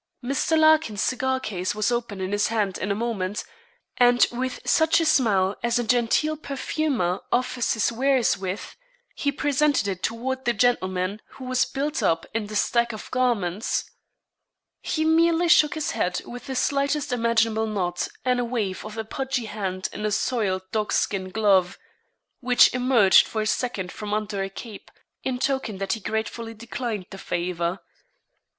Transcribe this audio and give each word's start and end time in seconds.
Mr. 0.23 0.57
Larkin's 0.57 1.03
cigar 1.03 1.39
case 1.39 1.75
was 1.75 1.91
open 1.91 2.19
in 2.21 2.31
his 2.31 2.47
hand 2.47 2.79
in 2.79 2.89
a 2.91 2.95
moment, 2.95 3.43
and 3.97 4.25
with 4.31 4.59
such 4.65 4.99
a 4.99 5.05
smile 5.05 5.55
as 5.61 5.77
a 5.77 5.83
genteel 5.83 6.35
perfumer 6.35 7.21
offers 7.31 7.73
his 7.73 7.91
wares 7.91 8.35
with, 8.35 8.75
he 9.13 9.31
presented 9.31 9.87
it 9.87 10.01
toward 10.01 10.43
the 10.43 10.53
gentleman 10.53 11.21
who 11.33 11.45
was 11.45 11.65
built 11.65 12.01
up 12.01 12.25
in 12.33 12.47
the 12.47 12.55
stack 12.55 12.93
of 12.93 13.11
garments. 13.11 13.91
He 14.81 15.05
merely 15.05 15.47
shook 15.47 15.75
his 15.75 15.91
head 15.91 16.23
with 16.25 16.47
the 16.47 16.55
slightest 16.55 17.13
imaginable 17.13 17.67
nod 17.67 18.01
and 18.25 18.39
a 18.39 18.43
wave 18.43 18.83
of 18.83 18.97
a 18.97 19.05
pudgy 19.05 19.45
hand 19.45 19.87
in 19.93 20.03
a 20.03 20.11
soiled 20.11 20.63
dog 20.71 20.91
skin 20.91 21.29
glove, 21.29 21.77
which 22.39 22.73
emerged 22.73 23.27
for 23.27 23.43
a 23.43 23.45
second 23.45 23.91
from 23.91 24.15
under 24.15 24.41
a 24.41 24.49
cape, 24.49 24.89
in 25.23 25.37
token 25.37 25.77
that 25.77 25.93
he 25.93 25.99
gratefully 25.99 26.55
declined 26.55 27.05
the 27.11 27.19
favour. 27.19 27.81